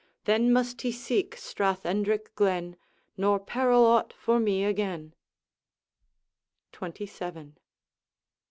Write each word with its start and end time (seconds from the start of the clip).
Then 0.23 0.51
must 0.51 0.81
he 0.81 0.91
seek 0.91 1.35
Strath 1.37 1.83
Endrick 1.83 2.33
glen 2.33 2.75
Nor 3.17 3.39
peril 3.39 3.85
aught 3.85 4.13
for 4.13 4.39
me 4.39 4.63
again.' 4.65 5.13
XXVII. 6.75 7.53